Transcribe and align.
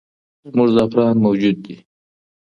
زموږ 0.51 0.69
زعفران 0.75 1.15
موجود 1.25 1.57
وي. 1.67 1.77